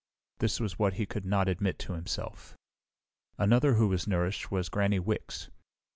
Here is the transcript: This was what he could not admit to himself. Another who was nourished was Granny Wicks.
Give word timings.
This 0.39 0.59
was 0.59 0.79
what 0.79 0.93
he 0.95 1.05
could 1.05 1.25
not 1.25 1.47
admit 1.47 1.77
to 1.77 1.93
himself. 1.93 2.57
Another 3.37 3.75
who 3.75 3.87
was 3.89 4.07
nourished 4.07 4.49
was 4.49 4.67
Granny 4.67 4.97
Wicks. 4.97 5.51